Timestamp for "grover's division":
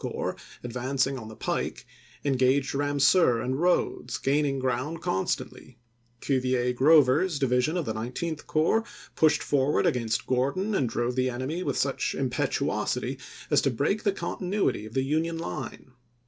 6.73-7.77